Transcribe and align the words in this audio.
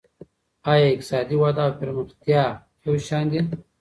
ایا 0.71 0.85
اقتصادي 0.91 1.35
وده 1.41 1.61
او 1.67 1.71
پرمختیا 1.79 2.43
یو 2.85 2.93
شان 3.07 3.23
دي؟ 3.31 3.39